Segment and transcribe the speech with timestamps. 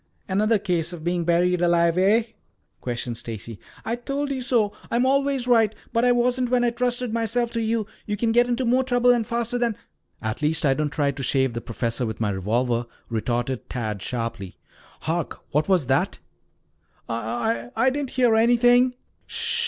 [0.27, 2.23] "Another case of being buried alive, eh?"
[2.79, 3.59] questioned Stacy.
[3.85, 4.73] "I told you so.
[4.89, 5.75] I always am right.
[5.93, 7.85] But I wasn't when I trusted myself to you.
[8.07, 9.77] You can get into more trouble, and faster than"
[10.23, 14.55] "At least I don't try to shave the professor with my revolver," retorted Tad sharply.
[15.01, 15.41] "Hark!
[15.51, 16.17] What was that?"
[17.07, 18.95] "I I didn't hear anything."